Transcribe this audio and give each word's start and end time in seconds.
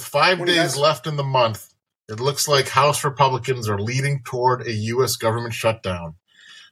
With 0.00 0.08
five 0.08 0.46
days 0.46 0.78
left 0.78 1.06
in 1.06 1.16
the 1.16 1.22
month, 1.22 1.74
it 2.08 2.20
looks 2.20 2.48
like 2.48 2.70
House 2.70 3.04
Republicans 3.04 3.68
are 3.68 3.78
leading 3.78 4.22
toward 4.24 4.66
a 4.66 4.72
U.S. 4.72 5.16
government 5.16 5.52
shutdown. 5.52 6.14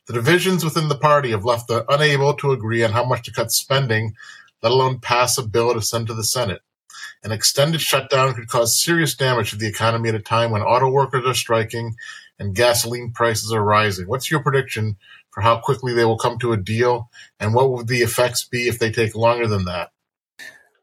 The 0.07 0.15
divisions 0.15 0.65
within 0.65 0.89
the 0.89 0.97
party 0.97 1.33
have 1.33 1.45
left 1.45 1.69
them 1.69 1.85
unable 1.91 2.33
to 2.33 2.53
agree 2.53 2.83
on 2.83 2.93
how 2.93 3.05
much 3.05 3.27
to 3.27 3.31
cut 3.31 3.50
spending, 3.50 4.14
let 4.63 4.72
alone 4.72 5.00
pass 5.00 5.36
a 5.36 5.46
bill 5.46 5.75
to 5.75 5.83
send 5.83 6.07
to 6.07 6.14
the 6.14 6.25
Senate. 6.25 6.63
An 7.22 7.31
extended 7.31 7.83
shutdown 7.83 8.33
could 8.33 8.49
cause 8.49 8.83
serious 8.83 9.14
damage 9.14 9.50
to 9.50 9.57
the 9.57 9.69
economy 9.69 10.08
at 10.08 10.14
a 10.14 10.21
time 10.21 10.50
when 10.50 10.63
auto 10.63 10.89
workers 10.89 11.27
are 11.27 11.35
striking 11.35 11.97
and 12.39 12.57
gasoline 12.57 13.13
prices 13.13 13.53
are 13.53 13.63
rising. 13.63 14.08
What's 14.08 14.31
your 14.31 14.43
prediction 14.43 14.97
for 15.29 15.43
how 15.43 15.61
quickly 15.61 15.93
they 15.93 16.07
will 16.07 16.17
come 16.17 16.39
to 16.39 16.55
a 16.55 16.57
deal, 16.57 17.11
and 17.39 17.53
what 17.53 17.71
would 17.72 17.89
the 17.89 18.00
effects 18.00 18.49
be 18.49 18.69
if 18.69 18.79
they 18.79 18.91
take 18.91 19.14
longer 19.14 19.47
than 19.47 19.67
that? 19.67 19.91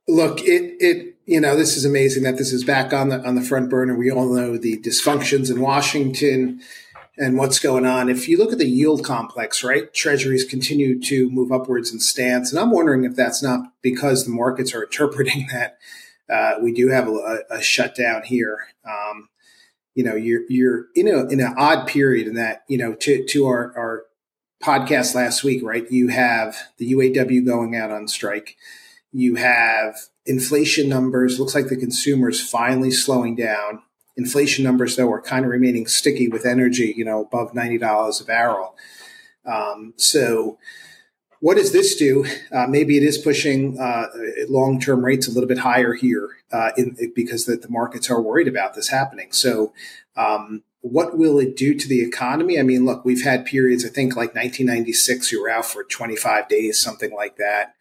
Look, 0.07 0.41
it 0.41 0.75
it 0.79 1.15
you 1.25 1.39
know 1.39 1.55
this 1.55 1.75
is 1.77 1.85
amazing 1.85 2.23
that 2.23 2.37
this 2.37 2.53
is 2.53 2.63
back 2.63 2.93
on 2.93 3.09
the 3.09 3.25
on 3.25 3.35
the 3.35 3.41
front 3.41 3.69
burner. 3.69 3.97
We 3.97 4.11
all 4.11 4.33
know 4.33 4.57
the 4.57 4.77
dysfunctions 4.77 5.49
in 5.49 5.61
Washington 5.61 6.61
and 7.17 7.37
what's 7.37 7.59
going 7.59 7.85
on. 7.85 8.09
If 8.09 8.27
you 8.27 8.37
look 8.37 8.51
at 8.51 8.57
the 8.57 8.67
yield 8.67 9.03
complex, 9.03 9.63
right, 9.63 9.93
treasuries 9.93 10.43
continue 10.43 10.99
to 11.01 11.29
move 11.29 11.51
upwards 11.51 11.91
in 11.91 11.99
stance. 11.99 12.51
And 12.51 12.59
I'm 12.59 12.71
wondering 12.71 13.05
if 13.05 13.15
that's 13.15 13.41
not 13.41 13.61
because 13.81 14.25
the 14.25 14.31
markets 14.31 14.73
are 14.73 14.83
interpreting 14.85 15.47
that 15.51 15.77
uh, 16.29 16.55
we 16.61 16.73
do 16.73 16.89
have 16.89 17.07
a, 17.07 17.39
a 17.49 17.61
shutdown 17.61 18.23
here. 18.23 18.67
Um, 18.85 19.29
you 19.93 20.03
know, 20.03 20.15
you're, 20.15 20.41
you're 20.49 20.87
in 20.93 21.07
a, 21.07 21.25
in 21.27 21.39
an 21.39 21.53
odd 21.57 21.87
period 21.87 22.27
in 22.27 22.33
that, 22.35 22.63
you 22.67 22.77
know, 22.77 22.93
to, 22.95 23.25
to 23.27 23.45
our, 23.45 23.73
our 23.77 24.03
podcast 24.61 25.15
last 25.15 25.43
week, 25.43 25.63
right, 25.63 25.89
you 25.89 26.09
have 26.09 26.57
the 26.77 26.91
UAW 26.91 27.45
going 27.45 27.75
out 27.75 27.91
on 27.91 28.07
strike. 28.07 28.57
You 29.15 29.35
have 29.35 29.95
inflation 30.25 30.89
numbers. 30.89 31.39
Looks 31.39 31.55
like 31.55 31.69
the 31.69 31.77
consumer 31.77 32.27
is 32.27 32.41
finally 32.45 32.91
slowing 32.91 33.37
down 33.37 33.81
inflation 34.17 34.65
numbers, 34.65 34.97
though, 34.97 35.09
are 35.09 35.21
kind 35.21 35.45
of 35.45 35.51
remaining 35.51 35.87
sticky 35.87 36.27
with 36.27 36.45
energy, 36.45 36.93
you 36.97 37.05
know, 37.05 37.21
above 37.21 37.53
$90 37.53 38.21
a 38.21 38.25
barrel. 38.25 38.75
Um, 39.45 39.93
so, 39.95 40.57
what 41.39 41.55
does 41.55 41.71
this 41.71 41.95
do? 41.95 42.25
Uh, 42.51 42.67
maybe 42.67 42.97
it 42.97 43.03
is 43.03 43.17
pushing 43.17 43.79
uh, 43.79 44.07
long 44.49 44.81
term 44.81 45.05
rates 45.05 45.29
a 45.29 45.31
little 45.31 45.47
bit 45.47 45.59
higher 45.59 45.93
here 45.93 46.29
uh, 46.51 46.71
in, 46.75 46.97
because 47.15 47.45
the, 47.45 47.55
the, 47.55 47.69
markets 47.69 48.09
are 48.09 48.21
worried 48.21 48.49
about 48.49 48.73
this 48.73 48.89
happening. 48.89 49.31
So, 49.31 49.71
um, 50.17 50.63
what 50.81 51.17
will 51.17 51.39
it 51.39 51.55
do 51.55 51.73
to 51.73 51.87
the 51.87 52.01
economy? 52.01 52.59
I 52.59 52.63
mean, 52.63 52.83
look, 52.83 53.05
we've 53.05 53.23
had 53.23 53.45
periods, 53.45 53.85
I 53.85 53.89
think 53.89 54.17
like 54.17 54.35
1996, 54.35 55.31
you 55.31 55.41
were 55.41 55.49
out 55.49 55.65
for 55.65 55.85
25 55.85 56.49
days, 56.49 56.81
something 56.81 57.13
like 57.13 57.37
that. 57.37 57.75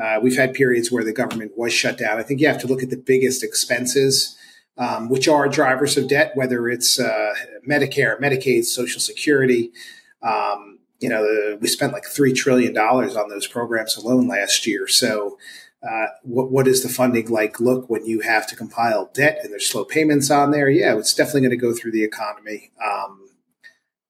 Uh, 0.00 0.18
we've 0.22 0.36
had 0.36 0.52
periods 0.54 0.92
where 0.92 1.04
the 1.04 1.12
government 1.12 1.52
was 1.56 1.72
shut 1.72 1.96
down. 1.96 2.18
I 2.18 2.22
think 2.22 2.40
you 2.40 2.48
have 2.48 2.60
to 2.60 2.66
look 2.66 2.82
at 2.82 2.90
the 2.90 2.96
biggest 2.96 3.42
expenses 3.42 4.36
um, 4.78 5.08
which 5.08 5.28
are 5.28 5.48
drivers 5.48 5.96
of 5.96 6.08
debt, 6.08 6.32
whether 6.34 6.68
it's 6.68 6.98
uh, 7.00 7.34
Medicare, 7.68 8.20
Medicaid, 8.20 8.64
Social 8.64 9.00
Security. 9.00 9.72
Um, 10.22 10.80
you 11.00 11.08
know, 11.08 11.22
the, 11.22 11.58
we 11.60 11.68
spent 11.68 11.92
like 11.92 12.04
$3 12.04 12.34
trillion 12.34 12.76
on 12.76 13.28
those 13.28 13.46
programs 13.46 13.96
alone 13.96 14.28
last 14.28 14.66
year. 14.66 14.86
So, 14.86 15.38
uh, 15.86 16.06
what, 16.22 16.50
what 16.50 16.66
is 16.66 16.82
the 16.82 16.88
funding 16.88 17.28
like 17.28 17.60
look 17.60 17.88
when 17.88 18.04
you 18.04 18.20
have 18.20 18.46
to 18.48 18.56
compile 18.56 19.10
debt 19.14 19.38
and 19.42 19.52
there's 19.52 19.68
slow 19.68 19.84
payments 19.84 20.30
on 20.30 20.50
there? 20.50 20.68
Yeah, 20.68 20.96
it's 20.96 21.14
definitely 21.14 21.42
going 21.42 21.50
to 21.50 21.56
go 21.56 21.74
through 21.74 21.92
the 21.92 22.02
economy. 22.02 22.72
Um, 22.84 23.28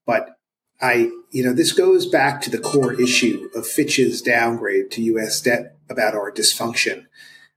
but 0.07 0.39
I, 0.81 1.11
you 1.33 1.45
know, 1.45 1.53
this 1.53 1.73
goes 1.73 2.07
back 2.07 2.41
to 2.43 2.51
the 2.51 2.59
core 2.59 2.99
issue 2.99 3.51
of 3.55 3.67
Fitch's 3.67 4.23
downgrade 4.23 4.91
to 4.93 5.03
U.S. 5.03 5.41
debt 5.41 5.76
about 5.89 6.15
our 6.15 6.31
dysfunction 6.31 7.07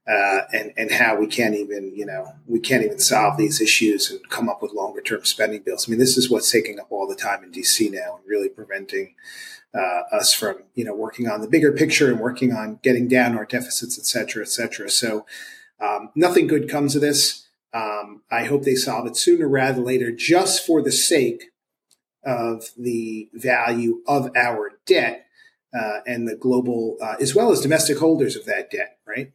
uh, 0.10 0.42
and 0.52 0.74
and 0.76 0.92
how 0.92 1.16
we 1.16 1.28
can't 1.28 1.56
even 1.56 1.94
you 1.96 2.06
know 2.06 2.34
we 2.48 2.60
can't 2.60 2.84
even 2.84 3.00
solve 3.00 3.38
these 3.38 3.62
issues 3.62 4.10
and 4.10 4.28
come 4.30 4.50
up 4.50 4.62
with 4.62 4.74
longer 4.74 5.02
term 5.02 5.24
spending 5.24 5.62
bills. 5.62 5.88
I 5.88 5.92
mean, 5.92 6.00
this 6.00 6.18
is 6.18 6.30
what's 6.30 6.52
taking 6.52 6.80
up 6.80 6.88
all 6.90 7.08
the 7.08 7.16
time 7.16 7.44
in 7.44 7.52
DC 7.52 7.92
now 7.92 8.18
and 8.18 8.28
really 8.28 8.50
preventing 8.50 9.14
uh, 9.74 10.02
us 10.12 10.34
from 10.34 10.64
you 10.74 10.84
know 10.84 10.96
working 10.96 11.30
on 11.30 11.42
the 11.42 11.48
bigger 11.48 11.72
picture 11.72 12.10
and 12.10 12.20
working 12.20 12.52
on 12.52 12.80
getting 12.82 13.08
down 13.08 13.38
our 13.38 13.46
deficits, 13.46 14.00
et 14.00 14.06
cetera, 14.06 14.42
et 14.42 14.50
cetera. 14.50 14.90
So 14.90 15.28
um, 15.80 16.10
nothing 16.16 16.48
good 16.48 16.68
comes 16.68 16.96
of 16.96 17.02
this. 17.02 17.48
Um, 17.72 18.24
I 18.32 18.46
hope 18.46 18.64
they 18.64 18.74
solve 18.74 19.06
it 19.06 19.16
sooner 19.16 19.48
rather 19.48 19.76
than 19.76 19.86
later, 19.86 20.12
just 20.12 20.66
for 20.66 20.82
the 20.82 20.92
sake 20.92 21.52
of 22.26 22.72
the 22.76 23.30
value 23.34 24.02
of 24.08 24.36
our 24.36 24.72
debt 24.88 25.28
uh, 25.74 26.00
and 26.06 26.28
the 26.28 26.36
global, 26.36 26.98
uh, 27.02 27.16
as 27.20 27.36
well 27.36 27.52
as 27.52 27.62
domestic 27.62 27.98
holders 28.00 28.36
of 28.36 28.46
that 28.46 28.72
debt, 28.72 28.98
right? 29.08 29.32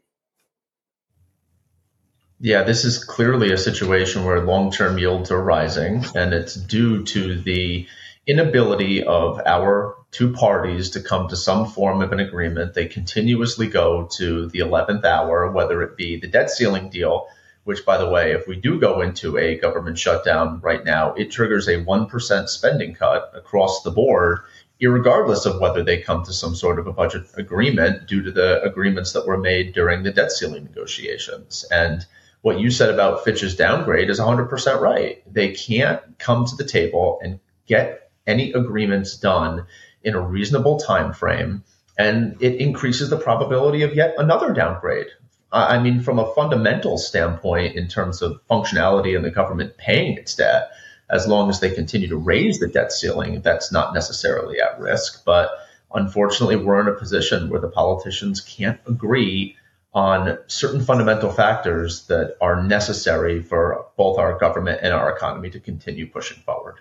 Yeah, 2.41 2.65
this 2.65 2.85
is 2.85 3.03
clearly 3.03 3.53
a 3.53 3.59
situation 3.59 4.25
where 4.25 4.45
long 4.45 4.71
term 4.71 4.99
yields 4.99 5.31
are 5.31 5.43
rising, 5.43 6.05
and 6.15 6.35
it's 6.35 6.55
due 6.55 7.05
to 7.05 7.41
the 7.41 7.87
inability 8.27 9.03
of 9.03 9.41
our 9.45 9.97
two 10.11 10.33
parties 10.33 10.91
to 10.91 11.01
come 11.01 11.29
to 11.29 11.37
some 11.37 11.67
form 11.67 12.03
of 12.03 12.13
an 12.13 12.21
agreement. 12.21 12.75
They 12.75 12.87
continuously 12.87 13.69
go 13.69 14.09
to 14.17 14.49
the 14.49 14.61
11th 14.61 15.05
hour, 15.05 15.51
whether 15.51 15.83
it 15.83 15.97
be 15.97 16.19
the 16.19 16.29
debt 16.29 16.51
ceiling 16.51 16.91
deal, 16.91 17.27
which, 17.65 17.85
by 17.85 17.99
the 17.99 18.09
way, 18.09 18.33
if 18.33 18.47
we 18.47 18.57
do 18.57 18.79
go 18.79 19.01
into 19.01 19.39
a 19.39 19.59
government 19.59 19.99
shutdown 19.99 20.61
right 20.61 20.85
now, 20.85 21.15
it 21.15 21.31
triggers 21.31 21.69
a 21.69 21.85
1% 21.85 22.49
spending 22.49 22.95
cut 22.95 23.33
across 23.35 23.83
the 23.83 23.91
board, 23.91 24.41
regardless 24.81 25.47
of 25.47 25.61
whether 25.61 25.83
they 25.83 26.01
come 26.01 26.25
to 26.25 26.33
some 26.33 26.55
sort 26.55 26.79
of 26.79 26.87
a 26.87 26.93
budget 26.93 27.23
agreement 27.37 28.07
due 28.07 28.23
to 28.23 28.31
the 28.31 28.63
agreements 28.63 29.13
that 29.13 29.27
were 29.27 29.39
made 29.39 29.73
during 29.73 30.03
the 30.03 30.13
debt 30.13 30.33
ceiling 30.33 30.65
negotiations. 30.65 31.65
And 31.71 32.05
what 32.43 32.61
you 32.61 32.71
said 32.71 32.91
about 32.91 33.25
Fitch's 33.25 33.57
downgrade 33.57 34.11
is 34.11 34.21
100% 34.21 34.81
right. 34.81 35.23
They 35.33 35.53
can't 35.53 36.01
come 36.19 36.45
to 36.45 36.57
the 36.57 36.65
table 36.65 37.19
and 37.23 37.41
get 37.67 38.11
any 38.27 38.53
agreements 38.53 39.17
done 39.17 39.67
in 40.03 40.15
a 40.15 40.21
reasonable 40.21 40.79
time 40.79 41.13
frame, 41.15 41.65
and 41.97 42.37
it 42.43 42.57
increases 42.57 43.09
the 43.09 43.17
probability 43.17 43.83
of 43.83 43.95
yet 43.95 44.15
another 44.19 44.53
downgrade. 44.53 45.07
I 45.51 45.79
mean, 45.79 46.01
from 46.03 46.19
a 46.19 46.35
fundamental 46.35 46.99
standpoint, 46.99 47.77
in 47.77 47.87
terms 47.87 48.23
of 48.23 48.41
functionality 48.51 49.15
and 49.15 49.25
the 49.25 49.31
government 49.31 49.77
paying 49.79 50.19
its 50.19 50.35
debt, 50.35 50.71
as 51.11 51.27
long 51.27 51.49
as 51.51 51.61
they 51.61 51.71
continue 51.71 52.09
to 52.09 52.17
raise 52.17 52.59
the 52.59 52.69
debt 52.69 52.93
ceiling, 52.93 53.41
that's 53.43 53.71
not 53.71 53.95
necessarily 53.95 54.61
at 54.61 54.81
risk. 54.81 55.25
But 55.25 55.51
unfortunately, 55.93 56.57
we're 56.57 56.81
in 56.81 56.89
a 56.89 56.99
position 56.99 57.51
where 57.51 57.61
the 57.61 57.69
politicians 57.69 58.41
can't 58.41 58.81
agree 58.87 59.57
on 59.93 60.39
certain 60.49 60.85
fundamental 60.85 61.31
factors 61.31 62.07
that 62.09 62.37
are 62.41 62.63
necessary 62.63 63.43
for 63.43 63.87
both 63.97 64.19
our 64.19 64.37
government 64.39 64.81
and 64.83 64.93
our 64.93 65.15
economy 65.15 65.51
to 65.51 65.61
continue 65.61 66.11
pushing 66.11 66.43
forward. 66.43 66.81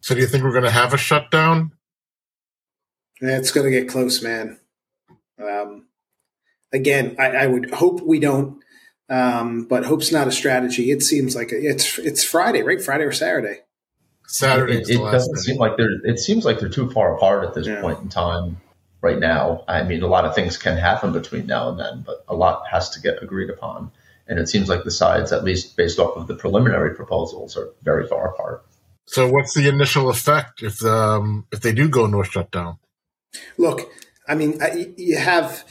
So, 0.00 0.14
do 0.14 0.20
you 0.20 0.26
think 0.26 0.42
we're 0.42 0.52
going 0.52 0.64
to 0.64 0.70
have 0.70 0.92
a 0.92 0.98
shutdown? 0.98 1.72
It's 3.20 3.52
going 3.52 3.70
to 3.70 3.78
get 3.78 3.88
close, 3.88 4.22
man. 4.22 4.58
Um, 5.38 5.86
again, 6.72 7.16
I, 7.18 7.30
I, 7.30 7.46
would 7.46 7.70
hope 7.70 8.00
we 8.00 8.18
don't, 8.18 8.62
um, 9.10 9.64
but 9.64 9.84
hope's 9.84 10.12
not 10.12 10.28
a 10.28 10.32
strategy. 10.32 10.90
It 10.90 11.02
seems 11.02 11.34
like 11.34 11.48
it's 11.50 11.98
it's 11.98 12.22
Friday, 12.24 12.62
right? 12.62 12.80
Friday 12.80 13.04
or 13.04 13.12
Saturday? 13.12 13.58
Saturday. 14.26 14.78
It, 14.78 14.90
it 14.90 14.98
doesn't 14.98 15.38
seem 15.38 15.56
like 15.56 15.76
they're. 15.76 16.04
It 16.04 16.20
seems 16.20 16.44
like 16.44 16.60
they're 16.60 16.68
too 16.68 16.90
far 16.90 17.16
apart 17.16 17.44
at 17.44 17.54
this 17.54 17.66
yeah. 17.66 17.80
point 17.80 17.98
in 18.00 18.08
time 18.08 18.58
right 19.00 19.18
now. 19.18 19.64
I 19.66 19.82
mean, 19.82 20.02
a 20.02 20.06
lot 20.06 20.24
of 20.24 20.34
things 20.34 20.56
can 20.56 20.76
happen 20.76 21.12
between 21.12 21.46
now 21.46 21.70
and 21.70 21.78
then, 21.78 22.02
but 22.06 22.24
a 22.28 22.36
lot 22.36 22.62
has 22.70 22.90
to 22.90 23.00
get 23.00 23.20
agreed 23.22 23.50
upon. 23.50 23.90
And 24.28 24.38
it 24.38 24.48
seems 24.48 24.68
like 24.68 24.84
the 24.84 24.92
sides, 24.92 25.32
at 25.32 25.42
least 25.42 25.76
based 25.76 25.98
off 25.98 26.16
of 26.16 26.28
the 26.28 26.36
preliminary 26.36 26.94
proposals, 26.94 27.56
are 27.56 27.70
very 27.82 28.06
far 28.06 28.30
apart. 28.30 28.64
So, 29.06 29.28
what's 29.28 29.54
the 29.54 29.68
initial 29.68 30.08
effect 30.08 30.62
if 30.62 30.84
um, 30.84 31.46
if 31.50 31.58
they 31.60 31.72
do 31.72 31.88
go 31.88 32.04
into 32.04 32.20
a 32.20 32.24
shutdown? 32.24 32.78
Look, 33.58 33.90
I 34.28 34.36
mean, 34.36 34.60
you 34.96 35.18
have 35.18 35.64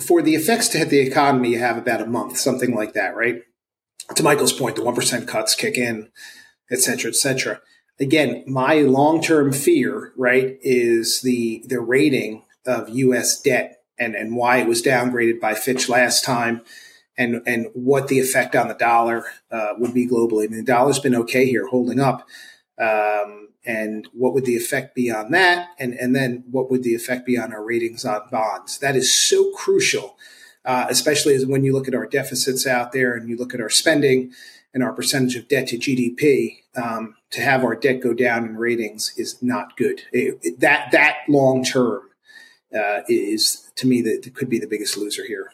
for 0.00 0.22
the 0.22 0.34
effects 0.34 0.68
to 0.68 0.78
hit 0.78 0.88
the 0.88 1.00
economy, 1.00 1.50
you 1.50 1.58
have 1.58 1.76
about 1.76 2.00
a 2.00 2.06
month, 2.06 2.38
something 2.38 2.74
like 2.74 2.94
that, 2.94 3.14
right? 3.14 3.42
To 4.14 4.22
Michael's 4.22 4.52
point, 4.52 4.76
the 4.76 4.84
one 4.84 4.94
percent 4.94 5.28
cuts 5.28 5.54
kick 5.54 5.76
in, 5.76 6.10
et 6.70 6.80
cetera, 6.80 7.10
et 7.10 7.16
cetera. 7.16 7.60
Again, 7.98 8.44
my 8.46 8.76
long 8.76 9.20
term 9.20 9.52
fear, 9.52 10.12
right, 10.16 10.58
is 10.62 11.20
the 11.22 11.64
the 11.68 11.80
rating 11.80 12.44
of 12.66 12.88
U.S. 12.88 13.40
debt 13.40 13.82
and, 13.98 14.14
and 14.14 14.34
why 14.34 14.58
it 14.58 14.66
was 14.66 14.82
downgraded 14.82 15.40
by 15.40 15.54
Fitch 15.54 15.88
last 15.88 16.24
time 16.24 16.62
and, 17.18 17.42
and 17.46 17.66
what 17.74 18.08
the 18.08 18.18
effect 18.18 18.56
on 18.56 18.68
the 18.68 18.74
dollar 18.74 19.24
uh, 19.50 19.74
would 19.78 19.92
be 19.92 20.08
globally. 20.08 20.44
I 20.44 20.48
mean, 20.48 20.60
the 20.60 20.72
dollar's 20.72 20.98
been 20.98 21.14
okay 21.16 21.44
here, 21.44 21.66
holding 21.66 22.00
up. 22.00 22.26
Um, 22.78 23.49
and 23.64 24.08
what 24.12 24.32
would 24.32 24.44
the 24.44 24.56
effect 24.56 24.94
be 24.94 25.10
on 25.10 25.30
that? 25.32 25.68
And, 25.78 25.94
and 25.94 26.14
then 26.14 26.44
what 26.50 26.70
would 26.70 26.82
the 26.82 26.94
effect 26.94 27.26
be 27.26 27.38
on 27.38 27.52
our 27.52 27.62
ratings 27.62 28.04
on 28.04 28.22
bonds? 28.30 28.78
That 28.78 28.96
is 28.96 29.14
so 29.14 29.52
crucial, 29.52 30.16
uh, 30.64 30.86
especially 30.88 31.34
as 31.34 31.46
when 31.46 31.64
you 31.64 31.72
look 31.72 31.88
at 31.88 31.94
our 31.94 32.06
deficits 32.06 32.66
out 32.66 32.92
there 32.92 33.14
and 33.14 33.28
you 33.28 33.36
look 33.36 33.54
at 33.54 33.60
our 33.60 33.70
spending 33.70 34.32
and 34.72 34.82
our 34.82 34.92
percentage 34.92 35.36
of 35.36 35.48
debt 35.48 35.68
to 35.68 35.78
GDP. 35.78 36.58
Um, 36.76 37.16
to 37.30 37.40
have 37.40 37.64
our 37.64 37.74
debt 37.74 38.00
go 38.00 38.14
down 38.14 38.44
in 38.44 38.56
ratings 38.56 39.12
is 39.16 39.42
not 39.42 39.76
good. 39.76 40.02
It, 40.12 40.38
it, 40.42 40.60
that 40.60 40.90
that 40.92 41.18
long 41.28 41.64
term 41.64 42.02
uh, 42.74 43.00
is 43.08 43.70
to 43.76 43.86
me 43.86 44.02
that 44.02 44.30
could 44.34 44.48
be 44.48 44.58
the 44.58 44.66
biggest 44.66 44.96
loser 44.96 45.24
here. 45.24 45.52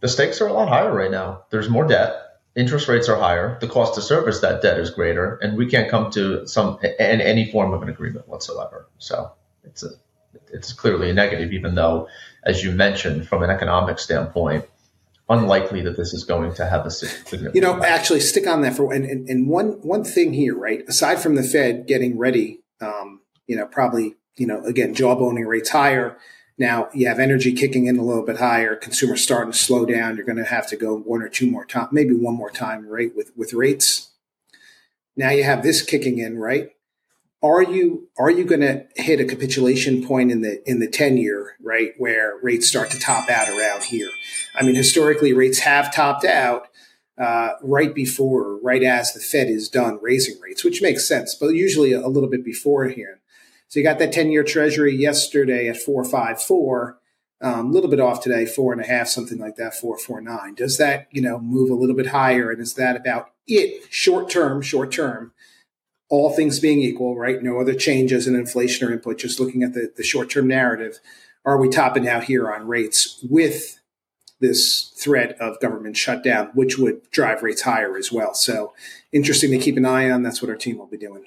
The 0.00 0.08
stakes 0.08 0.40
are 0.40 0.46
a 0.46 0.52
lot 0.52 0.68
higher 0.68 0.92
right 0.92 1.10
now. 1.10 1.44
There's 1.50 1.68
more 1.68 1.86
debt. 1.86 2.29
Interest 2.56 2.88
rates 2.88 3.08
are 3.08 3.16
higher, 3.16 3.58
the 3.60 3.68
cost 3.68 3.94
to 3.94 4.02
service 4.02 4.40
that 4.40 4.62
debt 4.62 4.78
is 4.78 4.90
greater, 4.90 5.36
and 5.36 5.56
we 5.56 5.66
can't 5.66 5.90
come 5.90 6.10
to 6.12 6.46
some 6.46 6.78
in 6.82 7.20
any 7.20 7.50
form 7.50 7.72
of 7.72 7.82
an 7.82 7.88
agreement 7.88 8.28
whatsoever. 8.28 8.88
So 8.98 9.32
it's 9.64 9.82
a 9.82 9.90
it's 10.52 10.72
clearly 10.72 11.10
a 11.10 11.14
negative, 11.14 11.52
even 11.52 11.74
though, 11.74 12.08
as 12.44 12.62
you 12.62 12.72
mentioned, 12.72 13.28
from 13.28 13.42
an 13.42 13.50
economic 13.50 13.98
standpoint, 13.98 14.64
unlikely 15.28 15.82
that 15.82 15.96
this 15.96 16.12
is 16.12 16.24
going 16.24 16.54
to 16.54 16.66
have 16.66 16.86
a 16.86 16.90
significant. 16.90 17.54
You 17.54 17.60
know, 17.60 17.74
impact. 17.74 17.92
actually, 17.92 18.20
stick 18.20 18.46
on 18.46 18.62
that 18.62 18.74
for 18.74 18.92
and, 18.92 19.04
and, 19.04 19.28
and 19.28 19.48
one 19.48 19.80
one 19.82 20.04
thing 20.04 20.32
here, 20.32 20.56
right? 20.56 20.82
Aside 20.88 21.20
from 21.20 21.36
the 21.36 21.42
Fed 21.42 21.86
getting 21.86 22.18
ready, 22.18 22.60
um, 22.80 23.20
you 23.46 23.56
know, 23.56 23.66
probably 23.66 24.16
you 24.36 24.46
know, 24.46 24.64
again, 24.64 24.94
jawboning 24.94 25.46
rates 25.46 25.70
higher. 25.70 26.16
Now 26.60 26.90
you 26.94 27.08
have 27.08 27.18
energy 27.18 27.52
kicking 27.52 27.86
in 27.86 27.98
a 27.98 28.04
little 28.04 28.24
bit 28.24 28.38
higher. 28.38 28.76
Consumers 28.76 29.22
starting 29.22 29.50
to 29.50 29.58
slow 29.58 29.84
down. 29.84 30.16
You're 30.16 30.26
going 30.26 30.36
to 30.38 30.44
have 30.44 30.68
to 30.68 30.76
go 30.76 30.94
one 30.96 31.22
or 31.22 31.28
two 31.28 31.50
more 31.50 31.64
time, 31.64 31.88
maybe 31.90 32.14
one 32.14 32.34
more 32.34 32.50
time, 32.50 32.86
right? 32.86 33.10
With 33.16 33.32
with 33.36 33.52
rates. 33.52 34.10
Now 35.16 35.30
you 35.30 35.42
have 35.42 35.64
this 35.64 35.82
kicking 35.82 36.18
in, 36.18 36.38
right? 36.38 36.70
are 37.42 37.62
you 37.62 38.08
are 38.18 38.30
you 38.30 38.44
going 38.44 38.60
to 38.60 38.84
hit 38.96 39.20
a 39.20 39.24
capitulation 39.24 40.06
point 40.06 40.30
in 40.30 40.42
the 40.42 40.62
in 40.68 40.78
the 40.78 40.88
10 40.88 41.16
year 41.16 41.56
right 41.62 41.92
where 41.98 42.38
rates 42.42 42.68
start 42.68 42.90
to 42.90 42.98
top 42.98 43.28
out 43.28 43.48
around 43.48 43.84
here 43.84 44.10
i 44.54 44.62
mean 44.62 44.74
historically 44.74 45.32
rates 45.32 45.60
have 45.60 45.94
topped 45.94 46.24
out 46.24 46.66
uh, 47.18 47.52
right 47.62 47.94
before 47.94 48.58
right 48.62 48.82
as 48.82 49.12
the 49.12 49.20
fed 49.20 49.48
is 49.48 49.68
done 49.68 49.98
raising 50.02 50.38
rates 50.40 50.64
which 50.64 50.82
makes 50.82 51.06
sense 51.06 51.34
but 51.34 51.48
usually 51.48 51.92
a 51.92 52.08
little 52.08 52.28
bit 52.28 52.44
before 52.44 52.88
here 52.88 53.20
so 53.70 53.80
you 53.80 53.84
got 53.84 53.98
that 53.98 54.12
10 54.12 54.30
year 54.30 54.44
treasury 54.44 54.94
yesterday 54.94 55.68
at 55.68 55.78
454 55.78 56.98
a 57.42 57.48
um, 57.48 57.72
little 57.72 57.88
bit 57.88 58.00
off 58.00 58.22
today 58.22 58.44
four 58.44 58.72
and 58.74 58.82
a 58.82 58.86
half 58.86 59.08
something 59.08 59.38
like 59.38 59.56
that 59.56 59.74
449 59.74 60.54
does 60.54 60.76
that 60.76 61.08
you 61.10 61.22
know 61.22 61.40
move 61.40 61.70
a 61.70 61.74
little 61.74 61.96
bit 61.96 62.08
higher 62.08 62.50
and 62.50 62.60
is 62.60 62.74
that 62.74 62.96
about 62.96 63.30
it 63.46 63.82
short 63.90 64.28
term 64.28 64.60
short 64.60 64.92
term 64.92 65.32
all 66.10 66.30
things 66.30 66.58
being 66.58 66.80
equal, 66.80 67.16
right? 67.16 67.42
No 67.42 67.60
other 67.60 67.72
changes 67.72 68.26
in 68.26 68.34
inflation 68.34 68.86
or 68.86 68.92
input, 68.92 69.16
just 69.18 69.40
looking 69.40 69.62
at 69.62 69.72
the, 69.72 69.90
the 69.96 70.02
short 70.02 70.28
term 70.28 70.48
narrative, 70.48 70.98
are 71.46 71.56
we 71.56 71.70
topping 71.70 72.06
out 72.06 72.24
here 72.24 72.52
on 72.52 72.66
rates 72.66 73.24
with 73.30 73.80
this 74.40 74.92
threat 74.98 75.40
of 75.40 75.60
government 75.60 75.96
shutdown, 75.96 76.50
which 76.52 76.76
would 76.76 77.08
drive 77.10 77.42
rates 77.42 77.62
higher 77.62 77.96
as 77.96 78.12
well? 78.12 78.34
So 78.34 78.74
interesting 79.12 79.52
to 79.52 79.58
keep 79.58 79.76
an 79.76 79.86
eye 79.86 80.10
on. 80.10 80.22
That's 80.22 80.42
what 80.42 80.50
our 80.50 80.56
team 80.56 80.78
will 80.78 80.86
be 80.86 80.98
doing. 80.98 81.26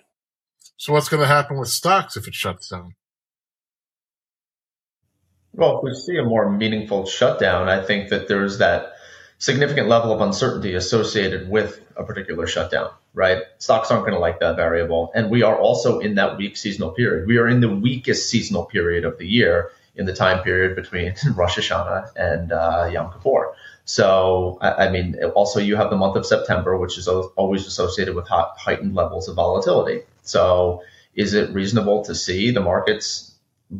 So 0.83 0.91
what's 0.91 1.07
going 1.07 1.21
to 1.21 1.27
happen 1.27 1.57
with 1.57 1.69
stocks 1.69 2.18
if 2.18 2.27
it 2.27 2.33
shuts 2.33 2.68
down? 2.68 2.95
Well, 5.53 5.77
if 5.77 5.83
we 5.85 5.95
see 5.95 6.18
a 6.18 6.25
more 6.25 6.51
meaningful 6.51 7.06
shutdown, 7.06 7.69
I 7.69 7.81
think 7.81 8.09
that 8.09 8.27
there's 8.27 8.57
that 8.57 8.91
significant 9.38 9.88
level 9.88 10.12
of 10.12 10.19
uncertainty 10.19 10.74
associated 10.74 11.47
with 11.47 11.80
a 11.95 12.03
particular 12.03 12.47
shutdown, 12.47 12.89
right? 13.13 13.44
Stocks 13.59 13.91
aren't 13.91 14.03
going 14.03 14.15
to 14.15 14.19
like 14.19 14.41
that 14.41 14.57
variable. 14.57 15.09
And 15.15 15.31
we 15.31 15.41
are 15.41 15.57
also 15.57 16.00
in 16.00 16.15
that 16.15 16.35
weak 16.35 16.57
seasonal 16.57 16.91
period. 16.91 17.29
We 17.29 17.38
are 17.38 17.47
in 17.47 17.62
the 17.62 17.74
weakest 17.74 18.29
seasonal 18.29 18.65
period 18.65 19.06
of 19.06 19.18
the 19.18 19.25
year 19.25 19.71
in 19.95 20.06
the 20.06 20.13
time 20.13 20.44
period 20.44 20.75
between 20.75 21.15
Rosh 21.33 21.59
Hashanah 21.59 22.12
and 22.18 22.51
uh, 22.51 22.89
Yom 22.91 23.13
Kippur. 23.13 23.56
So, 23.85 24.57
I, 24.62 24.85
I, 24.88 24.89
mean, 24.89 25.19
also 25.35 25.59
you 25.59 25.75
have 25.75 25.89
the 25.89 25.97
month 25.97 26.15
of 26.15 26.25
September, 26.25 26.77
which 26.77 26.97
is 26.97 27.07
always 27.07 27.68
associated 27.68 28.15
with 28.15 28.27
hot, 28.27 28.56
heightened 28.57 28.95
levels 28.95 29.27
of 29.27 29.35
volatility. 29.35 30.03
So, 30.21 30.83
is 31.15 31.33
it 31.33 31.53
reasonable 31.53 32.03
to 32.06 32.15
see 32.15 32.51
the 32.51 32.62
markets 32.62 33.35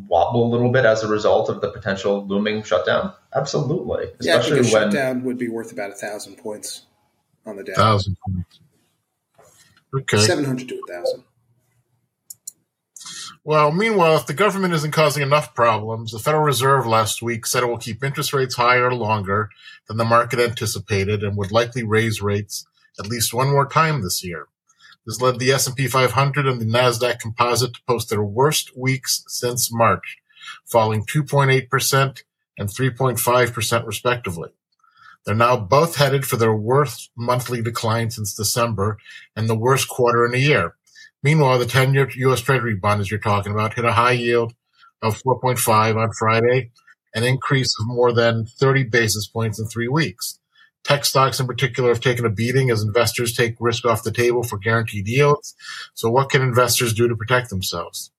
wobble 0.08 0.46
a 0.46 0.50
little 0.50 0.70
bit 0.70 0.84
as 0.84 1.02
a 1.02 1.08
result 1.08 1.48
of 1.48 1.60
the 1.60 1.70
potential 1.70 2.26
looming 2.26 2.62
shutdown? 2.62 3.14
Absolutely. 3.34 4.10
Especially 4.20 4.56
yeah, 4.56 4.62
when 4.62 4.64
shutdown 4.64 5.24
would 5.24 5.38
be 5.38 5.48
worth 5.48 5.72
about 5.72 5.90
a 5.90 5.94
thousand 5.94 6.36
points 6.36 6.82
on 7.46 7.56
the 7.56 7.64
Dow. 7.64 7.74
Thousand 7.74 8.16
points. 8.26 8.60
Okay. 9.94 10.18
Seven 10.18 10.44
hundred 10.44 10.68
to 10.68 10.80
a 10.86 10.92
thousand. 10.92 11.24
Well, 13.46 13.72
meanwhile, 13.72 14.16
if 14.16 14.26
the 14.26 14.32
government 14.32 14.72
isn't 14.72 14.92
causing 14.92 15.22
enough 15.22 15.54
problems, 15.54 16.12
the 16.12 16.18
Federal 16.18 16.44
Reserve 16.44 16.86
last 16.86 17.20
week 17.20 17.44
said 17.44 17.62
it 17.62 17.66
will 17.66 17.76
keep 17.76 18.02
interest 18.02 18.32
rates 18.32 18.54
higher 18.54 18.94
longer 18.94 19.50
than 19.86 19.98
the 19.98 20.04
market 20.04 20.40
anticipated 20.40 21.22
and 21.22 21.36
would 21.36 21.52
likely 21.52 21.82
raise 21.82 22.22
rates 22.22 22.66
at 22.98 23.06
least 23.06 23.34
one 23.34 23.50
more 23.50 23.68
time 23.68 24.00
this 24.00 24.24
year. 24.24 24.46
This 25.04 25.20
led 25.20 25.38
the 25.38 25.52
S&P 25.52 25.88
500 25.88 26.46
and 26.46 26.58
the 26.58 26.64
Nasdaq 26.64 27.18
Composite 27.18 27.74
to 27.74 27.80
post 27.86 28.08
their 28.08 28.24
worst 28.24 28.74
weeks 28.74 29.22
since 29.28 29.70
March, 29.70 30.16
falling 30.64 31.04
2.8% 31.04 32.22
and 32.56 32.68
3.5% 32.70 33.86
respectively. 33.86 34.50
They're 35.26 35.34
now 35.34 35.58
both 35.58 35.96
headed 35.96 36.24
for 36.24 36.36
their 36.36 36.54
worst 36.54 37.10
monthly 37.14 37.60
decline 37.60 38.10
since 38.10 38.34
December 38.34 38.96
and 39.36 39.50
the 39.50 39.54
worst 39.54 39.86
quarter 39.88 40.24
in 40.24 40.34
a 40.34 40.38
year. 40.38 40.76
Meanwhile, 41.24 41.58
the 41.58 41.64
10-year 41.64 42.10
U.S. 42.16 42.42
Treasury 42.42 42.76
bond, 42.76 43.00
as 43.00 43.10
you're 43.10 43.18
talking 43.18 43.50
about, 43.50 43.72
hit 43.72 43.86
a 43.86 43.92
high 43.92 44.12
yield 44.12 44.52
of 45.00 45.20
4.5 45.22 45.96
on 45.96 46.10
Friday, 46.18 46.70
an 47.14 47.24
increase 47.24 47.74
of 47.80 47.86
more 47.86 48.12
than 48.12 48.44
30 48.44 48.84
basis 48.84 49.26
points 49.26 49.58
in 49.58 49.66
three 49.66 49.88
weeks. 49.88 50.38
Tech 50.84 51.06
stocks 51.06 51.40
in 51.40 51.46
particular 51.46 51.88
have 51.88 52.02
taken 52.02 52.26
a 52.26 52.30
beating 52.30 52.70
as 52.70 52.82
investors 52.82 53.34
take 53.34 53.56
risk 53.58 53.86
off 53.86 54.02
the 54.02 54.12
table 54.12 54.42
for 54.42 54.58
guaranteed 54.58 55.08
yields. 55.08 55.54
So 55.94 56.10
what 56.10 56.28
can 56.28 56.42
investors 56.42 56.92
do 56.92 57.08
to 57.08 57.16
protect 57.16 57.48
themselves? 57.48 58.10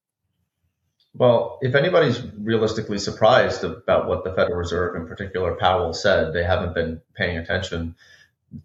Well, 1.13 1.59
if 1.61 1.75
anybody's 1.75 2.23
realistically 2.39 2.97
surprised 2.97 3.63
about 3.63 4.07
what 4.07 4.23
the 4.23 4.33
Federal 4.33 4.57
Reserve, 4.57 4.95
in 4.95 5.07
particular 5.07 5.55
Powell, 5.55 5.93
said, 5.93 6.33
they 6.33 6.43
haven't 6.43 6.73
been 6.73 7.01
paying 7.13 7.37
attention. 7.37 7.95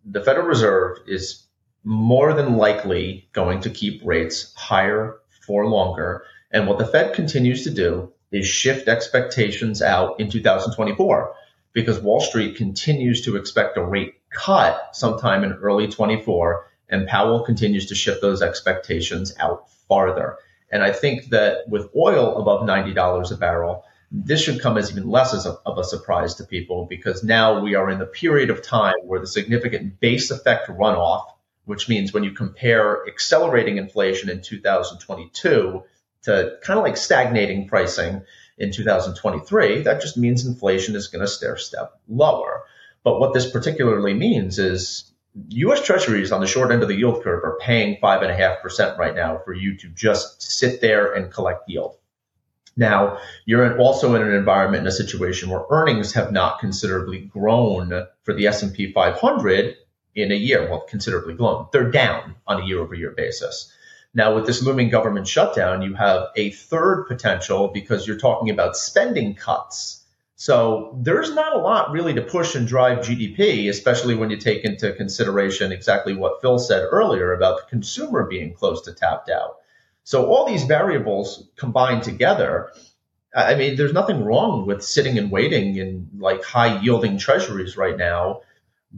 The 0.07 0.23
Federal 0.23 0.47
Reserve 0.47 0.97
is 1.07 1.47
more 1.85 2.35
than 2.35 2.57
likely 2.57 3.29
going 3.33 3.61
to 3.63 3.71
keep 3.71 4.03
rates 4.05 4.55
higher 4.55 5.19
for 5.47 5.67
longer. 5.67 6.25
And 6.51 6.67
what 6.67 6.79
the 6.79 6.87
Fed 6.87 7.15
continues 7.15 7.65
to 7.65 7.71
do 7.71 8.13
is 8.31 8.47
shift 8.47 8.89
expectations 8.89 9.83
out 9.83 10.21
in 10.21 10.31
2024 10.31 11.35
because 11.73 12.01
Wall 12.01 12.21
Street 12.21 12.57
continues 12.57 13.23
to 13.23 13.37
expect 13.37 13.77
a 13.77 13.85
rate 13.85 14.15
cut 14.31 14.95
sometime 14.95 15.45
in 15.45 15.53
early 15.53 15.89
24, 15.89 16.67
and 16.89 17.07
Powell 17.07 17.45
continues 17.45 17.87
to 17.87 17.95
shift 17.95 18.21
those 18.21 18.43
expectations 18.43 19.35
out 19.39 19.71
farther. 19.89 20.37
And 20.71 20.83
I 20.83 20.93
think 20.93 21.31
that 21.31 21.69
with 21.69 21.91
oil 21.97 22.37
above 22.37 22.67
$90 22.67 23.33
a 23.33 23.37
barrel, 23.37 23.85
this 24.13 24.43
should 24.43 24.61
come 24.61 24.77
as 24.77 24.91
even 24.91 25.09
less 25.09 25.35
as 25.35 25.47
a, 25.47 25.59
of 25.65 25.79
a 25.79 25.85
surprise 25.85 26.35
to 26.37 26.45
people 26.45 26.87
because 26.87 27.23
now 27.23 27.61
we 27.61 27.75
are 27.77 27.91
in 27.91 27.99
the 27.99 28.07
period 28.07 28.51
of 28.51 28.63
time 28.63 28.95
where 29.05 29.21
the 29.21 29.27
significant 29.27 30.01
base 30.01 30.31
effect 30.31 30.69
runoff, 30.69 31.27
which 31.65 31.89
means 31.89 32.13
when 32.13 32.25
you 32.25 32.33
compare 32.33 33.07
accelerating 33.07 33.79
inflation 33.79 34.31
in 34.31 34.43
2022 34.43 35.83
to 36.23 36.59
kind 36.63 36.79
of 36.79 36.85
like 36.85 36.97
stagnating 36.97 37.69
pricing 37.69 38.23
in 38.59 38.73
2023, 38.73 39.83
that 39.83 40.03
just 40.03 40.17
means 40.17 40.45
inflation 40.45 40.95
is 40.95 41.09
going 41.09 41.21
to 41.21 41.29
stair 41.29 41.57
step 41.57 41.99
lower. 42.09 42.65
But 43.03 43.19
what 43.19 43.33
this 43.33 43.51
particularly 43.51 44.15
means 44.15 44.59
is 44.59 45.11
U.S. 45.49 45.83
Treasuries 45.83 46.33
on 46.33 46.41
the 46.41 46.47
short 46.47 46.73
end 46.73 46.83
of 46.83 46.89
the 46.89 46.97
yield 46.97 47.23
curve 47.23 47.45
are 47.45 47.59
paying 47.61 47.99
five 48.01 48.23
and 48.23 48.31
a 48.31 48.37
half 48.37 48.61
percent 48.61 48.99
right 48.99 49.15
now 49.15 49.41
for 49.45 49.55
you 49.55 49.77
to 49.79 49.89
just 49.89 50.43
sit 50.43 50.81
there 50.81 51.13
and 51.15 51.33
collect 51.33 51.69
yield. 51.69 51.97
Now, 52.77 53.19
you're 53.47 53.79
also 53.79 54.15
in 54.15 54.23
an 54.23 54.35
environment 54.35 54.83
in 54.83 54.87
a 54.87 54.93
situation 54.93 55.51
where 55.51 55.65
earnings 55.71 56.13
have 56.15 56.33
not 56.33 56.61
considerably 56.61 57.21
grown 57.21 58.07
for 58.23 58.35
the 58.35 58.47
S&P 58.47 58.93
500 58.93 59.77
in 60.15 60.33
a 60.33 60.37
year. 60.37 60.69
Well, 60.69 60.81
considerably 60.81 61.35
grown. 61.35 61.67
They're 61.73 61.91
down 61.91 62.37
on 62.47 62.63
a 62.63 62.67
year-over-year 62.67 63.13
basis. 63.13 63.73
Now, 64.13 64.35
with 64.35 64.47
this 64.47 64.63
looming 64.63 64.89
government 64.89 65.29
shutdown, 65.29 65.83
you 65.83 65.95
have 65.95 66.29
a 66.37 66.51
third 66.51 67.05
potential 67.07 67.69
because 67.69 68.07
you're 68.07 68.19
talking 68.19 68.51
about 68.51 68.77
spending 68.77 69.35
cuts 69.35 70.01
so 70.41 70.97
there's 70.99 71.35
not 71.35 71.55
a 71.55 71.59
lot 71.59 71.91
really 71.91 72.15
to 72.15 72.23
push 72.23 72.55
and 72.55 72.67
drive 72.67 73.01
GDP, 73.01 73.69
especially 73.69 74.15
when 74.15 74.31
you 74.31 74.39
take 74.39 74.65
into 74.65 74.95
consideration 74.95 75.71
exactly 75.71 76.15
what 76.15 76.41
Phil 76.41 76.59
said 76.59 76.89
earlier 76.91 77.35
about 77.35 77.59
the 77.59 77.69
consumer 77.69 78.25
being 78.25 78.55
close 78.55 78.81
to 78.87 78.95
tapped 78.95 79.29
out. 79.29 79.59
So 80.03 80.33
all 80.33 80.47
these 80.47 80.65
variables 80.65 81.47
combined 81.57 82.05
together, 82.05 82.73
I 83.37 83.55
mean, 83.55 83.77
there's 83.77 83.93
nothing 83.93 84.25
wrong 84.25 84.65
with 84.65 84.83
sitting 84.83 85.19
and 85.19 85.31
waiting 85.31 85.77
in 85.77 86.09
like 86.17 86.43
high 86.43 86.81
yielding 86.81 87.19
treasuries 87.19 87.77
right 87.77 87.99
now, 87.99 88.41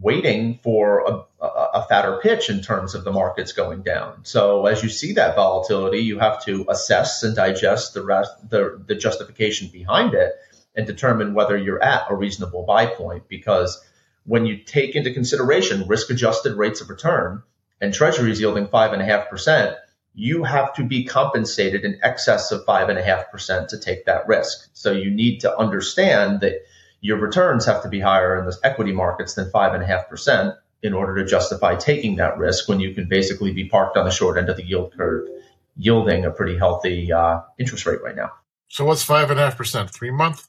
waiting 0.00 0.58
for 0.62 1.26
a, 1.40 1.46
a, 1.46 1.86
fatter 1.86 2.18
pitch 2.22 2.48
in 2.48 2.62
terms 2.62 2.94
of 2.94 3.04
the 3.04 3.12
markets 3.12 3.52
going 3.52 3.82
down. 3.82 4.24
So 4.24 4.66
as 4.66 4.82
you 4.82 4.88
see 4.88 5.12
that 5.14 5.36
volatility, 5.36 5.98
you 5.98 6.18
have 6.18 6.42
to 6.46 6.64
assess 6.68 7.22
and 7.22 7.36
digest 7.36 7.92
the 7.92 8.02
rest, 8.02 8.32
the, 8.48 8.82
the 8.86 8.94
justification 8.94 9.68
behind 9.68 10.14
it 10.14 10.32
and 10.74 10.86
determine 10.86 11.34
whether 11.34 11.56
you're 11.56 11.82
at 11.82 12.10
a 12.10 12.14
reasonable 12.14 12.64
buy 12.64 12.86
point. 12.86 13.28
Because 13.28 13.84
when 14.24 14.46
you 14.46 14.56
take 14.58 14.94
into 14.94 15.12
consideration 15.12 15.86
risk 15.86 16.08
adjusted 16.08 16.56
rates 16.56 16.80
of 16.80 16.88
return 16.88 17.42
and 17.80 17.92
treasuries 17.92 18.40
yielding 18.40 18.68
five 18.68 18.94
and 18.94 19.02
a 19.02 19.04
half 19.04 19.28
percent, 19.28 19.76
you 20.14 20.44
have 20.44 20.74
to 20.74 20.84
be 20.84 21.04
compensated 21.04 21.84
in 21.84 21.98
excess 22.02 22.50
of 22.52 22.64
five 22.64 22.88
and 22.88 22.98
a 22.98 23.02
half 23.02 23.30
percent 23.30 23.70
to 23.70 23.78
take 23.78 24.06
that 24.06 24.26
risk. 24.26 24.68
So 24.72 24.92
you 24.92 25.10
need 25.10 25.40
to 25.40 25.56
understand 25.56 26.40
that 26.40 26.62
your 27.02 27.18
returns 27.18 27.66
have 27.66 27.82
to 27.82 27.88
be 27.88 28.00
higher 28.00 28.38
in 28.38 28.46
the 28.46 28.56
equity 28.64 28.92
markets 28.92 29.34
than 29.34 29.50
five 29.50 29.74
and 29.74 29.82
a 29.82 29.86
half 29.86 30.08
percent. 30.08 30.54
in 30.82 30.94
order 30.94 31.14
to 31.22 31.24
justify 31.24 31.76
taking 31.76 32.16
that 32.16 32.36
risk 32.38 32.68
when 32.68 32.80
you 32.80 32.92
can 32.92 33.06
basically 33.08 33.52
be 33.52 33.68
parked 33.68 33.96
on 33.96 34.04
the 34.04 34.10
short 34.10 34.36
end 34.36 34.48
of 34.48 34.56
the 34.56 34.64
yield 34.64 34.92
curve, 34.96 35.28
yielding 35.76 36.24
a 36.24 36.30
pretty 36.32 36.58
healthy 36.58 37.12
uh, 37.12 37.40
interest 37.56 37.86
rate 37.86 38.02
right 38.02 38.16
now. 38.16 38.32
So 38.66 38.84
what's 38.84 39.04
five 39.04 39.30
and 39.30 39.38
a 39.38 39.44
half 39.44 39.56
percent? 39.56 39.90
Three 39.90 40.10
month? 40.10 40.48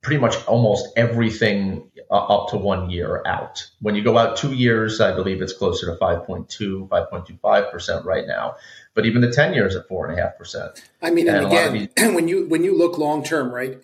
Pretty 0.00 0.18
much 0.20 0.42
almost 0.46 0.88
everything 0.96 1.90
uh, 2.10 2.14
up 2.14 2.50
to 2.50 2.56
one 2.56 2.88
year 2.88 3.22
out. 3.26 3.66
When 3.80 3.94
you 3.94 4.02
go 4.02 4.16
out 4.16 4.36
two 4.38 4.52
years, 4.54 5.00
I 5.02 5.14
believe 5.14 5.42
it's 5.42 5.52
closer 5.52 5.86
to 5.86 5.98
5.2, 5.98 6.88
5.25% 6.88 8.04
right 8.06 8.26
now. 8.26 8.56
But 8.94 9.04
even 9.06 9.20
the 9.20 9.32
10 9.32 9.52
years 9.54 9.76
at 9.76 9.86
4.5%. 9.88 10.80
I 11.02 11.10
mean, 11.10 11.28
and, 11.28 11.38
and 11.38 11.46
again, 11.46 11.72
these- 11.72 11.88
when 12.14 12.28
you 12.28 12.46
when 12.48 12.64
you 12.64 12.76
look 12.76 12.96
long 12.96 13.22
term, 13.24 13.52
right? 13.52 13.82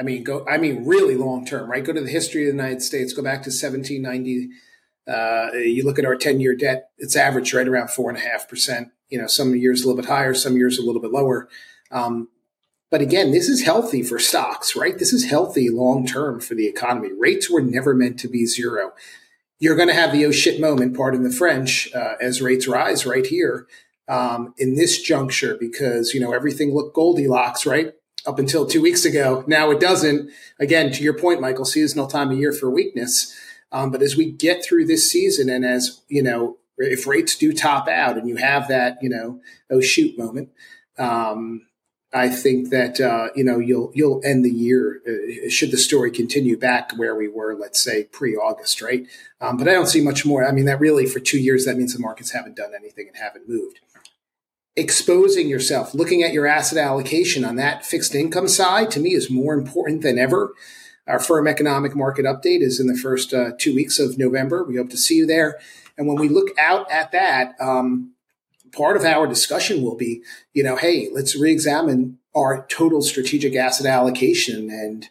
I 0.00 0.02
mean, 0.02 0.24
go. 0.24 0.46
I 0.48 0.56
mean, 0.56 0.86
really 0.86 1.14
long 1.14 1.44
term, 1.44 1.70
right? 1.70 1.84
Go 1.84 1.92
to 1.92 2.00
the 2.00 2.08
history 2.08 2.48
of 2.48 2.56
the 2.56 2.62
United 2.62 2.80
States. 2.80 3.12
Go 3.12 3.22
back 3.22 3.42
to 3.42 3.50
1790. 3.50 4.48
Uh, 5.06 5.58
you 5.58 5.84
look 5.84 5.98
at 5.98 6.06
our 6.06 6.16
10 6.16 6.40
year 6.40 6.56
debt; 6.56 6.88
it's 6.96 7.16
averaged 7.16 7.52
right 7.52 7.68
around 7.68 7.90
four 7.90 8.08
and 8.08 8.18
a 8.18 8.22
half 8.22 8.48
percent. 8.48 8.88
You 9.10 9.20
know, 9.20 9.26
some 9.26 9.54
years 9.54 9.82
a 9.82 9.86
little 9.86 10.00
bit 10.00 10.08
higher, 10.08 10.32
some 10.32 10.56
years 10.56 10.78
a 10.78 10.82
little 10.82 11.02
bit 11.02 11.12
lower. 11.12 11.48
Um, 11.90 12.28
but 12.90 13.02
again, 13.02 13.30
this 13.30 13.48
is 13.48 13.62
healthy 13.62 14.02
for 14.02 14.18
stocks, 14.18 14.74
right? 14.74 14.98
This 14.98 15.12
is 15.12 15.28
healthy 15.28 15.68
long 15.68 16.06
term 16.06 16.40
for 16.40 16.54
the 16.54 16.66
economy. 16.66 17.10
Rates 17.12 17.50
were 17.50 17.60
never 17.60 17.94
meant 17.94 18.18
to 18.20 18.28
be 18.28 18.46
zero. 18.46 18.92
You're 19.58 19.76
going 19.76 19.88
to 19.88 19.94
have 19.94 20.12
the 20.12 20.24
oh 20.24 20.30
shit 20.30 20.60
moment, 20.60 20.96
pardon 20.96 21.24
the 21.24 21.30
French, 21.30 21.92
uh, 21.94 22.14
as 22.22 22.40
rates 22.40 22.66
rise 22.66 23.04
right 23.04 23.26
here 23.26 23.66
um, 24.08 24.54
in 24.56 24.76
this 24.76 25.00
juncture 25.02 25.58
because, 25.60 26.14
you 26.14 26.20
know, 26.20 26.32
everything 26.32 26.74
looked 26.74 26.96
Goldilocks, 26.96 27.66
right? 27.66 27.92
Up 28.26 28.38
until 28.38 28.66
two 28.66 28.82
weeks 28.82 29.06
ago. 29.06 29.44
Now 29.46 29.70
it 29.70 29.80
doesn't. 29.80 30.30
Again, 30.58 30.92
to 30.92 31.02
your 31.02 31.18
point, 31.18 31.40
Michael, 31.40 31.64
seasonal 31.64 32.06
time 32.06 32.30
of 32.30 32.38
year 32.38 32.52
for 32.52 32.70
weakness. 32.70 33.34
Um, 33.72 33.90
but 33.90 34.02
as 34.02 34.16
we 34.16 34.30
get 34.30 34.64
through 34.64 34.86
this 34.86 35.10
season 35.10 35.48
and 35.48 35.64
as, 35.64 36.02
you 36.08 36.22
know, 36.22 36.58
if 36.76 37.06
rates 37.06 37.36
do 37.36 37.52
top 37.52 37.88
out 37.88 38.18
and 38.18 38.28
you 38.28 38.36
have 38.36 38.68
that, 38.68 38.98
you 39.00 39.08
know, 39.08 39.40
oh 39.70 39.80
shoot 39.80 40.18
moment, 40.18 40.50
um, 40.98 41.66
I 42.12 42.28
think 42.28 42.70
that 42.70 43.00
uh, 43.00 43.28
you 43.36 43.44
know 43.44 43.58
you'll 43.58 43.92
you'll 43.94 44.20
end 44.24 44.44
the 44.44 44.50
year 44.50 45.00
uh, 45.06 45.48
should 45.48 45.70
the 45.70 45.78
story 45.78 46.10
continue 46.10 46.56
back 46.56 46.92
where 46.96 47.14
we 47.14 47.28
were, 47.28 47.54
let's 47.54 47.80
say 47.80 48.04
pre-August, 48.04 48.82
right? 48.82 49.06
Um, 49.40 49.56
but 49.56 49.68
I 49.68 49.72
don't 49.72 49.86
see 49.86 50.00
much 50.00 50.26
more. 50.26 50.46
I 50.46 50.50
mean, 50.50 50.64
that 50.64 50.80
really 50.80 51.06
for 51.06 51.20
two 51.20 51.38
years 51.38 51.66
that 51.66 51.76
means 51.76 51.94
the 51.94 52.00
markets 52.00 52.32
haven't 52.32 52.56
done 52.56 52.72
anything 52.76 53.06
and 53.06 53.16
haven't 53.16 53.48
moved. 53.48 53.80
Exposing 54.76 55.48
yourself, 55.48 55.94
looking 55.94 56.22
at 56.22 56.32
your 56.32 56.46
asset 56.46 56.78
allocation 56.78 57.44
on 57.44 57.56
that 57.56 57.84
fixed 57.84 58.14
income 58.14 58.48
side, 58.48 58.90
to 58.92 59.00
me 59.00 59.10
is 59.10 59.28
more 59.28 59.52
important 59.52 60.02
than 60.02 60.18
ever. 60.18 60.54
Our 61.06 61.18
firm 61.18 61.48
economic 61.48 61.96
market 61.96 62.24
update 62.24 62.62
is 62.62 62.78
in 62.78 62.86
the 62.86 62.96
first 62.96 63.34
uh, 63.34 63.50
two 63.58 63.74
weeks 63.74 63.98
of 63.98 64.16
November. 64.16 64.62
We 64.62 64.76
hope 64.76 64.90
to 64.90 64.96
see 64.96 65.16
you 65.16 65.26
there. 65.26 65.58
And 65.98 66.06
when 66.06 66.18
we 66.18 66.28
look 66.28 66.56
out 66.56 66.90
at 66.90 67.10
that, 67.10 67.56
um, 67.60 68.12
part 68.72 68.96
of 68.96 69.04
our 69.04 69.26
discussion 69.26 69.82
will 69.82 69.96
be, 69.96 70.22
you 70.54 70.62
know, 70.62 70.76
hey, 70.76 71.08
let's 71.12 71.34
reexamine 71.34 72.18
our 72.34 72.64
total 72.68 73.02
strategic 73.02 73.56
asset 73.56 73.86
allocation. 73.86 74.70
And, 74.70 75.08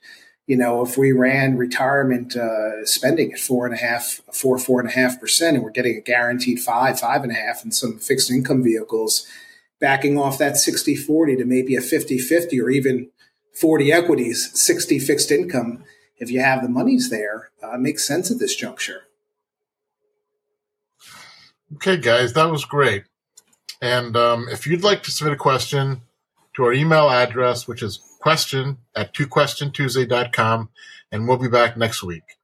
you 0.48 0.56
know, 0.56 0.82
if 0.84 0.98
we 0.98 1.12
ran 1.12 1.58
retirement 1.58 2.36
uh, 2.38 2.86
spending 2.86 3.34
at 3.34 3.40
four 3.40 3.66
and 3.66 3.76
a 3.76 3.78
half, 3.78 4.22
four, 4.32 4.58
four 4.58 4.80
and 4.80 4.90
a 4.90 4.94
half 4.94 5.20
percent, 5.20 5.58
and 5.58 5.66
we're 5.66 5.72
getting 5.72 5.98
a 5.98 6.02
guaranteed 6.02 6.60
five, 6.60 7.00
five 7.00 7.24
and 7.24 7.32
a 7.32 7.36
half 7.36 7.66
in 7.66 7.72
some 7.72 8.00
fixed 8.00 8.32
income 8.32 8.64
vehicles, 8.64 9.28
backing 9.80 10.18
off 10.18 10.38
that 10.38 10.58
60 10.58 10.96
40 10.96 11.38
to 11.38 11.46
maybe 11.46 11.76
a 11.76 11.82
50 11.82 12.18
50 12.20 12.62
or 12.62 12.70
even 12.70 13.10
40 13.54 13.92
equities, 13.92 14.52
60 14.54 15.00
fixed 15.00 15.32
income, 15.32 15.84
if 16.18 16.30
you 16.30 16.42
have 16.42 16.62
the 16.62 16.70
monies 16.70 17.10
there, 17.10 17.50
uh, 17.64 17.78
makes 17.78 18.06
sense 18.06 18.30
at 18.32 18.40
this 18.40 18.56
juncture. 18.56 19.04
Okay, 21.76 21.98
guys, 21.98 22.34
that 22.34 22.50
was 22.50 22.66
great. 22.66 23.04
And 23.82 24.16
um, 24.18 24.48
if 24.50 24.68
you'd 24.68 24.84
like 24.84 25.04
to 25.04 25.12
submit 25.12 25.34
a 25.34 25.38
question 25.38 26.02
to 26.56 26.64
our 26.64 26.74
email 26.74 27.10
address, 27.10 27.68
which 27.68 27.84
is 27.84 28.00
question 28.20 28.78
at 28.96 29.14
twoquestiontuesday.com, 29.14 30.70
and 31.12 31.28
we'll 31.28 31.38
be 31.38 31.48
back 31.48 31.78
next 31.78 32.04
week. 32.04 32.39